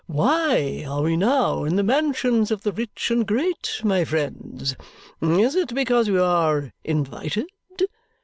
Why 0.07 0.83
are 0.87 1.03
we 1.03 1.15
now 1.15 1.63
in 1.63 1.75
the 1.75 1.83
mansions 1.83 2.49
of 2.49 2.63
the 2.63 2.71
rich 2.71 3.11
and 3.11 3.23
great, 3.23 3.81
my 3.83 4.03
friends? 4.03 4.75
Is 5.21 5.55
it 5.55 5.75
because 5.75 6.09
we 6.09 6.17
are 6.17 6.73
invited? 6.83 7.45